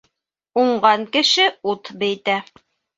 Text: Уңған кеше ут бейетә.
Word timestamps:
Уңған 0.61 1.05
кеше 1.19 1.47
ут 1.75 1.95
бейетә. 2.03 2.43